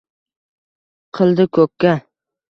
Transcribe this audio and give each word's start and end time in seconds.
Qildi 1.19 1.45
ko’kka 1.57 1.93